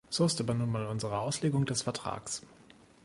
[0.09, 2.41] So ist aber nun mal unsere Auslegung des Vertrags.